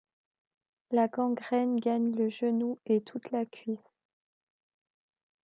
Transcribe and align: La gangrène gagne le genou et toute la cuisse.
La 0.89 1.07
gangrène 1.07 1.75
gagne 1.75 2.15
le 2.15 2.27
genou 2.27 2.79
et 2.87 3.01
toute 3.01 3.29
la 3.29 3.45
cuisse. 3.45 3.87